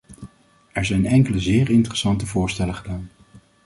[0.73, 3.09] Er zijn enkele zeer interessante voorstellen gedaan.